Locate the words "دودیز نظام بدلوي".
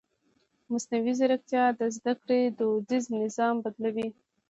2.57-4.07